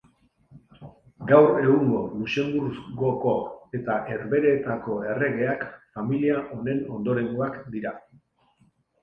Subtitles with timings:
[1.31, 3.33] Gaur egungo Luxenburgoko
[3.81, 5.67] eta Herbehereetako erregeak
[5.99, 7.95] familia honen ondorengoak dira.